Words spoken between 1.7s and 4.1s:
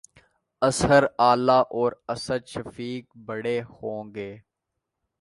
اور اسد شفیق 'بڑے' ہو